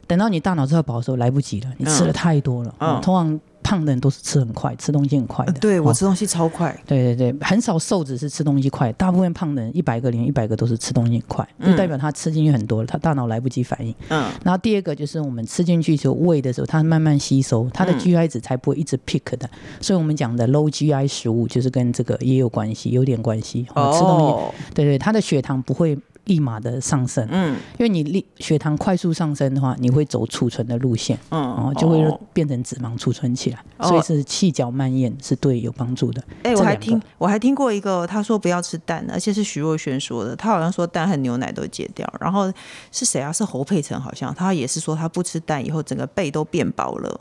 [0.05, 3.39] 等到你大脑知道饱的时候来不及了，你吃了太多了，嗯，通常。
[3.67, 5.51] 胖的人都是吃很快，吃东西很快的。
[5.59, 6.71] 对，我吃东西超快。
[6.71, 13.93] 哦，对对对，很少瘦子是吃东西快，大部分胖的人一百个里面一百个都是吃东西很快，就代表他吃进去很多了，他大脑来不及反应。
[14.07, 14.31] 嗯。
[14.45, 19.49] 然后第二个就是我们吃进去时候胃的时候，它慢慢吸收，它的 GI 值才不会一直 pick 的。
[19.81, 23.67] 所以我们讲的 low GI 食物就是跟这个也有关系，有点关系。
[23.75, 23.91] 哦。
[23.93, 25.97] 吃东西，对对，他的血糖不会。
[26.27, 36.21] 立马的上升，嗯，因为你立血糖快速上升的话，你会走储存的路线，嗯，哦，就会变成脂肪储存起来，哦、所以是气脚慢咽是对有帮助的。
[36.43, 42.07] 哎、欸，我还听我还听过一个，他说不要吃蛋，而且是徐若瑄说的，他好像说蛋和牛奶都戒掉。
[42.19, 42.51] 然后
[42.91, 43.31] 是谁啊？
[43.31, 47.19] 是侯佩岑，好像他也是说他不吃蛋以后，整个背都变薄了。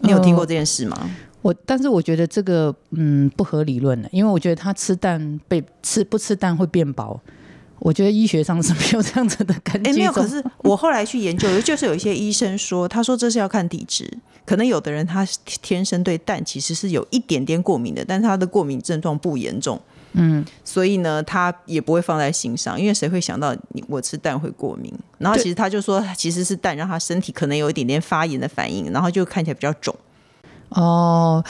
[0.00, 0.96] 你有听过这件事吗？
[1.00, 1.10] 呃、
[1.42, 7.20] 我但是我觉得这个嗯不合理论的，因为我觉得他吃蛋被吃不吃蛋会变薄。
[7.80, 9.90] 我觉得医学上是没有这样子的感觉。
[9.90, 10.12] 哎，没有。
[10.12, 14.10] 可是我后来去研究， 就是有一些医生说，他说这是要看体质，
[14.44, 15.26] 可能有的人他
[15.62, 19.80] 天生对蛋其实是有一点点过敏的，但是他的过敏症状不严重。
[20.12, 24.92] 嗯，所以呢，他也不会放在心上，因为谁会想到你我吃蛋会过敏？
[25.18, 29.94] 然后其实他就说，其实是蛋让他身体可能有一点点发炎的反应，然后就看起来比较肿。
[30.70, 31.42] 哦，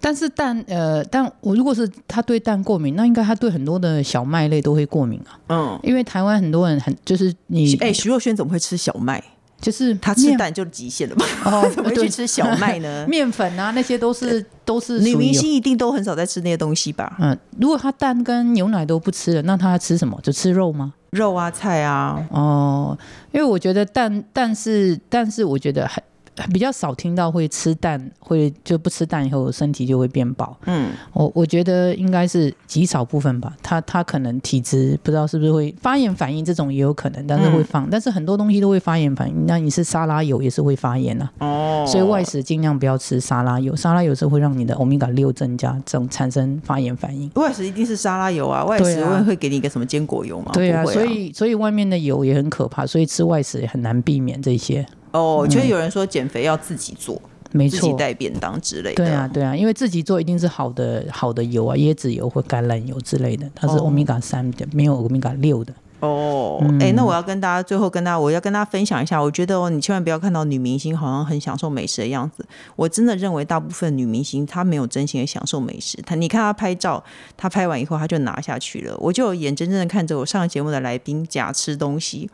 [0.00, 5.38] 但是蛋，呃，但我如果是他对蛋过敏，那应该他对很多的小麦类都会过敏啊。
[5.48, 9.22] 嗯，因为台湾很多人很就是你，哎，徐若瑄怎么会吃小麦？
[9.58, 11.24] 就是他吃蛋就极限了吧？
[11.46, 13.06] 哦， 怎么会去吃小麦呢？
[13.08, 17.16] 面粉啊，那些都是都是女明星一定都很少在吃那些东西吧？
[17.18, 20.20] 嗯，如果他蛋跟牛奶都不吃了，那他吃什么？
[20.22, 20.92] 就吃肉吗？
[21.12, 22.22] 肉啊，菜啊。
[22.30, 22.96] 哦，
[23.32, 26.04] 因为我觉得蛋，但是但是我觉得很。
[26.52, 30.56] 比较少听到会吃蛋，会就不吃蛋以后身体就会变薄。
[30.66, 33.54] 嗯，我我觉得应该是极少部分吧。
[33.62, 37.86] 他他可能体质不知道是不是会发炎反应，这种也有可能，但是会放。
[37.86, 39.46] 嗯、但是很多东西都会发炎反应。
[39.46, 41.32] 那你是沙拉油也是会发炎啊。
[41.38, 41.84] 哦。
[41.86, 47.30] 所以外食尽量不要吃沙拉油，沙拉油是会让你的欧米伽六增加，这种产生发炎反应。
[47.34, 50.50] 外食一定是沙拉油啊，外食会会给你一个什么坚果油吗？
[50.52, 54.84] 对啊，啊所以所以外面的油也很可怕，所以吃外食也很难避免这些。
[55.16, 57.20] 哦，就有人说减肥要自己做，
[57.52, 58.96] 没错，自己带便当之类的。
[58.96, 65.72] 对啊，对啊，因为自己做一定是好的好的油啊，椰子油或橄榄油之类的，它是欧米伽三的，没有欧米伽六的。
[66.00, 72.44] 哦，哎、嗯欸，那我要跟大家最后跟大家，我要跟大家分享一下，我觉得哦，你千万不要看到女明星好像很享受美食的样子。
[72.76, 75.98] 我真的认为大部分女明星她没有真心的享受美食。
[76.02, 77.02] 她，你看她拍照，
[77.34, 82.28] 她拍完以后她就拿下去了，我就眼睁睁的看着我上节目的来宾假吃东西。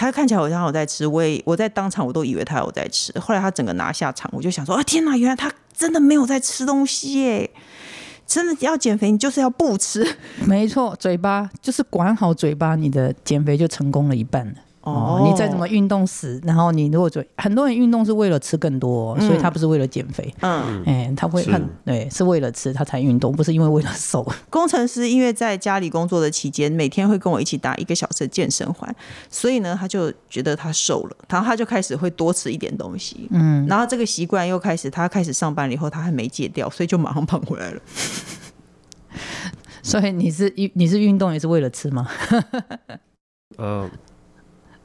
[0.00, 3.12] 他看起来好像有在吃，我也我在当场我都以为他有在吃。
[3.18, 7.50] 后来他整个拿下场，我就想说啊，天哪，原来他真的没有在吃东西耶！
[8.24, 10.06] 真的要减肥，你就是要不吃。
[10.46, 14.54] 没错，嘴巴就是管好嘴巴，你的减肥就成功了一半了。
[14.88, 20.34] 哦，你再怎么运动死，然后你如果做很多人运动是为了吃更多，嗯、所以他不是为了减肥。
[20.40, 24.26] 嗯，哎、欸，他会很对，是为了吃他才运动，不是因为为了瘦。
[24.50, 28.94] 工程师因为在家里工作的期间，每天会跟我一起打一个小时的健身环，
[29.30, 33.28] 所以呢，他就觉得他瘦了，然后他就开始会多吃一点东西。
[33.30, 37.80] 嗯，然后这个习惯又开始，他开始上班了以后，他还没戒掉，所以就马上胖回来了。
[39.82, 42.08] 所以你是运你是运动也是为了吃吗？
[43.58, 43.90] 嗯。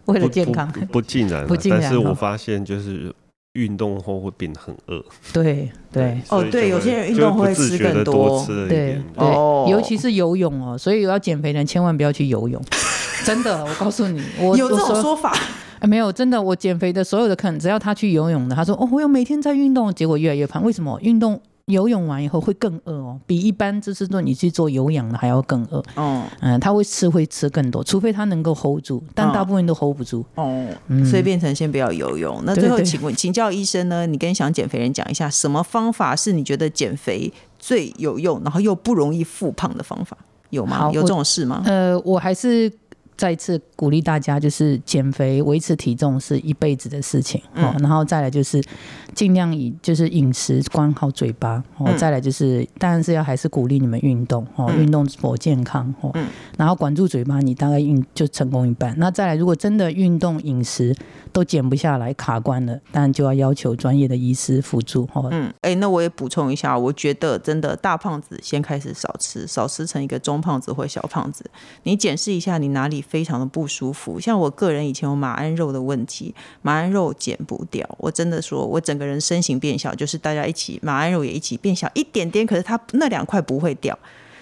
[0.05, 1.81] 为了健康，不尽然，不尽然。
[1.81, 3.13] 但是我发现就是
[3.53, 5.03] 运动后会变得很饿。
[5.31, 8.45] 对对哦，对，有些人运动会吃更多。
[8.47, 12.61] 对对，哦，尤其是游泳哦，所以要减肥的人千万不要去游泳。
[13.23, 15.33] 真的，我告诉你，我有这种说法。
[15.79, 20.63] 哎，没有，真的，我减肥的所有的客人，只要他去游泳的，他说哦，我有每天在运动，结果越来越胖。
[20.63, 20.99] 为什么？
[21.01, 21.41] 运动。
[21.67, 25.81] 游泳完以后会更饿哦，比一般就是说你去做有氧的还要更饿。
[25.95, 30.25] 哦，嗯，他会吃会吃更多，除非他能够 hold 住，但大部分都 hold 不住。
[30.35, 32.41] 哦，嗯、所以变成先不要游泳。
[32.45, 34.05] 那最后请问请教医生呢？
[34.05, 40.17] 你跟想减肥人讲一下，什么方法是你觉得减肥最有用，然后又不容易复胖的方法？
[40.49, 40.91] 有吗？
[40.93, 41.63] 有这种事吗？
[41.65, 42.69] 呃，我还是。
[43.15, 47.71] 再次鼓励大家，就是减肥、维持体重是一辈子的事情哦。
[47.75, 48.61] 嗯、然后再来就是
[49.13, 51.93] 尽量以就是饮食管好嘴巴哦。
[51.95, 56.11] 再来就是当然是要还是鼓励你们运动哦，运动保健康哦。
[56.57, 58.93] 然后管住嘴巴，你大概运就成功一半。
[58.97, 60.95] 那再来，如果真的运动饮食
[61.31, 65.27] 都减不下来，卡关了，当然就要要求专业的医师辅助哦。
[65.31, 71.45] 嗯，哎、欸，那我也补充一下，我觉得真的大胖子先开始少吃，少吃成一个中胖子或小胖子。
[71.83, 73.02] 你检视一下你哪里。
[73.07, 77.87] 非常的不舒服，像我个人以前有马鞍肉的问题，马鞍肉减不掉。
[77.97, 83.97] 我真的说，我整个人身形变小，就是大家一起马鞍肉也一起变小一点点，可是它那两块不会掉。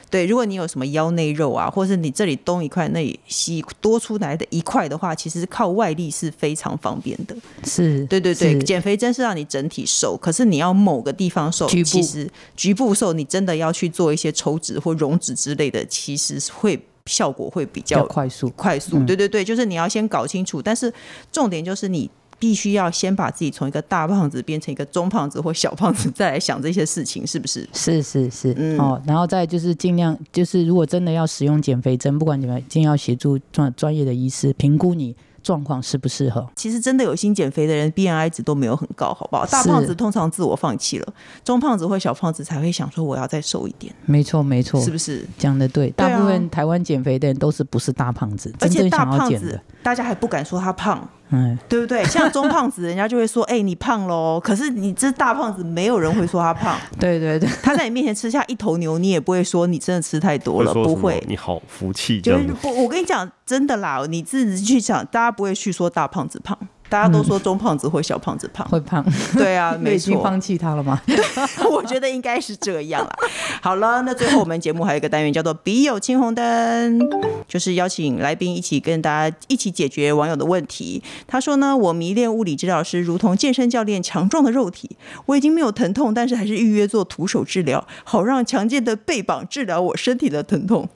[0.09, 7.33] 对，如果你有什么腰内肉啊，或是你这里东一块那里西多出来的一块的话，其实靠外力是非常方便的。
[7.63, 16.77] 是，对对对，减肥真是让你整体瘦，可是你要某个地方瘦，其实局部瘦，你真的要去做一些抽脂或溶脂之类的，其实会。
[17.05, 20.93] 效果会比较快速，快速，对对对，就是你要先搞清楚，但是
[21.31, 27.67] 重点就是你必须要先把自己从一个大胖子变成一个中胖子或小胖子，再来想这些事情，是不是？
[27.73, 35.15] 是是是，嗯，哦，然后再就是尽量，就是如果真的要使用减肥针，不管你们一定要协助专专业的医师评估你。
[35.43, 36.47] 状况适不适合？
[36.55, 39.45] 其实真的有心减肥的人，BMI 值都没有很高，好不好？
[39.45, 41.13] 大胖子通常自我放弃了，
[41.43, 43.93] 中胖子或小胖子才会想说我要再瘦一点。
[44.05, 45.89] 没错，没错，是不是讲的对？
[45.91, 51.07] 大部分台湾减肥的人都是不是大胖子，而且大胖子大家还不敢说他胖。
[51.31, 52.03] 嗯，对不对？
[52.11, 56.77] 像中胖子，人家就会说：“哎、欸，你胖喽。”可是你这大胖子，没有人会说他胖。
[56.99, 61.23] 对对对，他在你面前吃下一头牛，你也不会说你真的吃太多了，不会。
[61.27, 66.57] 你好福气，就是我跟你讲，真的啦，你自己去想，大家不会去说大胖子胖。
[66.91, 69.01] 大家都说中胖子或小胖子胖，会胖，
[69.33, 70.21] 对啊， 没错。
[70.21, 71.01] 放弃他了吗？
[71.71, 73.15] 我觉得应该是这样啦。
[73.61, 76.99] 好了，那最后我们节目还有一个单元叫做“笔友青红灯”，
[77.47, 81.01] 就是邀请来宾一起跟大家一起解决网友的问题。
[81.25, 84.97] 他说呢，我迷恋物理治疗师，如同健身教练强壮的肉体。
[85.27, 90.89] 我已经没有疼痛，但是还是预约做徒手治疗，好让强健的背膀治疗我身体的疼痛。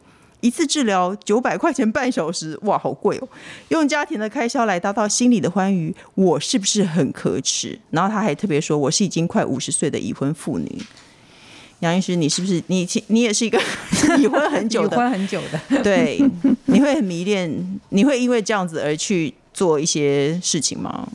[0.46, 3.28] 一次治疗九百块钱半小时，哇，好贵哦！
[3.70, 7.80] 用家庭的开销来达到心理的欢愉，我是不是很可耻？
[7.90, 10.80] 然后他还特别说，我是已经快五十岁的已婚妇女。
[11.80, 13.60] 杨医师，你是不是你你也是一个
[14.22, 14.96] 已婚很久的？
[14.96, 16.22] 已婚很久的，对，
[16.66, 21.08] 你会很迷恋，你会因为这样子而去做一些事情吗？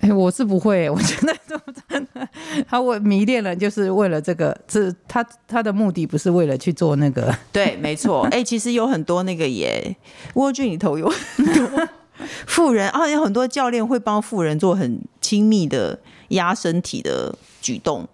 [0.00, 1.63] 哎，我是不会，我觉得真的，
[2.68, 8.22] 他我迷恋了，就是为了这个，这他他的目的不是为了去做那个， 对，没错。
[8.32, 9.96] 哎，其实有很多那个也，
[10.34, 11.88] 蜗居里头有很多
[12.46, 18.08] 富人啊，有很多教练会帮富人做很亲密的压身体的举动，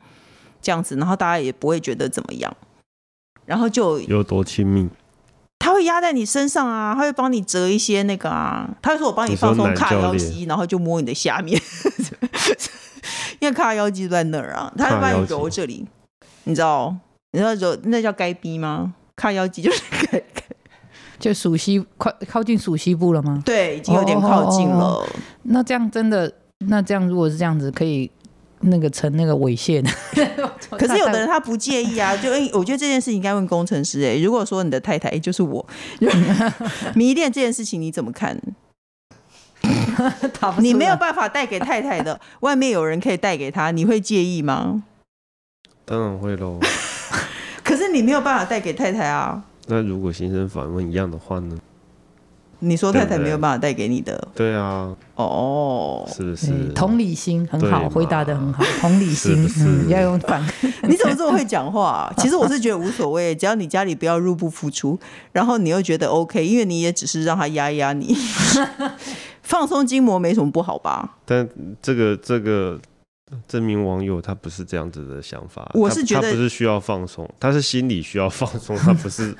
[0.62, 2.56] 这样子，然后大家也不会觉得怎么样，
[3.44, 4.88] 然后就有多亲密。
[5.62, 11.60] 他会压在你身上啊，他会帮你折一些那个啊，他会说我帮你放松卡腰肌，然后就摸你的下面，
[13.50, 15.86] 因为髂腰肌在那儿啊，他会帮你揉这里，
[16.44, 16.94] 你知道？
[17.32, 18.94] 你知道揉那叫该逼吗？
[19.16, 20.22] 卡腰肌就是该，
[21.18, 23.42] 就属西靠靠近属西部了吗？
[23.44, 24.84] 对，已经有点靠近了。
[24.84, 26.32] 哦哦哦哦，那这样真的，
[26.68, 28.10] 那这样如果是这样子，可以。
[28.62, 29.90] 那个成那个猥亵的，
[30.76, 34.22] 可是有的人他不介意啊，就我觉得这件事情应该问工程师哎、欸。
[34.22, 35.66] 如果说你的太太、欸、就是我
[36.94, 38.38] 迷恋这件事情，你怎么看？
[40.58, 44.82] 你没有办法带给太太的， 外面有人可以带给他，你会介意吗？
[45.84, 46.58] 当然会喽。
[47.64, 49.42] 可是你没有办法带给太太啊。
[49.66, 51.56] 那如果先生反问一样的话呢？
[52.62, 56.52] 你说太太没有办法带给你的，对，啊，哦，是不是？
[56.74, 60.44] 同理心很好，回答的很好，同理心嗯，要用反。
[60.82, 62.14] 你怎么这么会讲话啊？
[62.18, 64.98] 其实我是觉得无所谓，只要你家里不要入不敷出，
[65.32, 68.14] 然后你又觉得 OK，因为你也只是让他压一压你，
[69.50, 71.16] 放松筋膜没什么不好吧？
[71.26, 71.46] 但
[71.82, 72.80] 这个这个
[73.48, 79.36] 这名网友他不是这样子的想法，我是觉得他不是需要放松，他是心理需要放松， 他不是。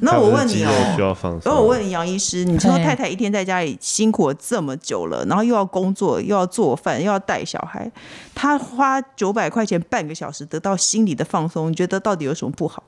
[0.00, 7.90] 那我问你哦，那我问你杨医师，你说太太一天在家里辛苦了这么久了，然后又要工作，又要做饭，又要带小孩，
[8.34, 12.82] 他花九百块钱半个小时得到心理的放松，你觉得到底有什么不好？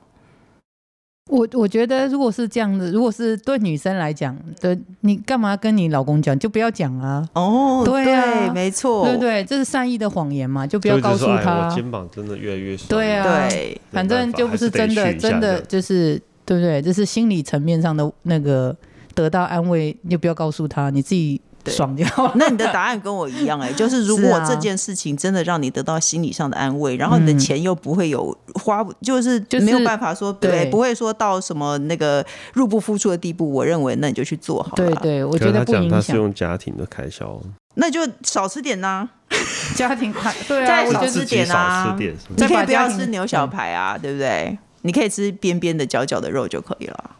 [1.31, 6.37] 我我觉得如果是这样子，如果是对女生来讲，对，你干嘛跟你老公讲？
[6.37, 7.27] 就不要讲啊！
[7.33, 9.43] 哦，对啊，没错，对不对？
[9.45, 11.69] 这是善意的谎言嘛，就不要告诉他。
[11.69, 12.89] 我肩膀真的越来越酸。
[12.89, 16.21] 对啊，对，反正就不是真的，真的就是。
[16.43, 16.81] 对不对？
[16.81, 18.75] 这是心理层面上的那个
[19.13, 22.31] 得到安慰，你就不要告诉他，你自己爽就好。
[22.35, 33.51] 那你的答案跟我一样哎、欸， 就是如果这件事情真的让你得到心理上的安慰，啊、然后你的钱又不会有花，就是没有办法说、就是、对，不会说到什么那个入不敷出的地步。
[33.51, 34.75] 我认为那你就去做好了。
[34.75, 35.91] 对对，我觉得不影响。
[35.91, 37.39] 他是用家庭的开销，
[37.75, 39.09] 那就少吃点呐、啊。
[39.75, 41.95] 家庭开对啊，再少吃点啊。
[41.97, 44.57] 点你可以不要吃牛小排啊，对不对？
[44.83, 47.11] 你可以吃边边的、角角的肉就可以了。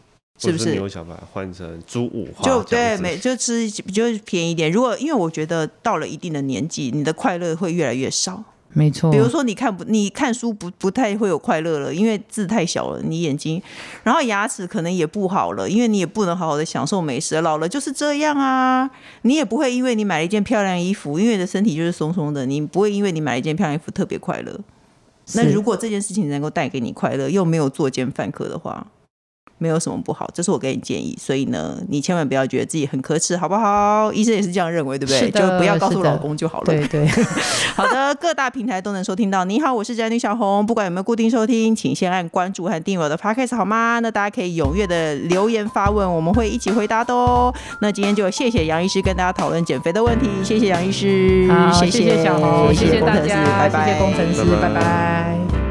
[0.42, 2.44] 是不是牛小排换成猪五花？
[2.44, 4.70] 就对，每就吃就便宜一点。
[4.70, 8.42] 如果因为我觉得到了一定的年纪，你的快乐会越来越少。
[8.74, 9.12] 没错。
[9.12, 13.62] 比如说你看不，你看书不不太会有快乐了，因为字太小了，你眼睛，
[14.02, 17.38] 然后牙齿可能也不好了，因为你也不能好好的享受美食。
[17.42, 18.90] 老了就是这样啊，
[19.22, 24.58] 你也不会因为你买了一件漂亮衣服，因为你的身体就是松松的，你不会因为你买了一件漂亮衣服特别快乐。
[25.34, 28.86] 那如果这件事情能够带给你快乐，又没有作奸犯科的话。
[29.62, 31.16] 没有什么不好，这是我给你建议。
[31.20, 34.12] 所以呢，你千万不要觉得自己很可耻，好不好？
[34.12, 35.30] 医生也是这样认为，对不对？
[35.30, 36.64] 就不要告诉老公就好了。
[36.66, 37.06] 对对。
[37.76, 39.44] 好的，各大平台都能收听到。
[39.44, 40.66] 你好，我是宅女小红。
[40.66, 44.00] 不管有没有固定收听，请先按关注和订阅我的 Podcast 好吗？
[44.00, 47.54] 那大家可以踊跃的留言发问，我们会一起回答的哦。
[47.80, 50.28] 那今天就谢谢杨医师跟大家讨论减肥的问题。
[50.42, 54.42] 谢谢杨医师，好，谢谢，小红，谢谢，大家，拜拜，谢谢工程师。
[54.60, 55.61] 拜拜。